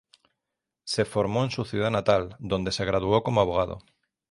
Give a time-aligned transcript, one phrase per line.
[0.83, 3.77] Se formó en su ciudad natal, donde se graduó como abogado.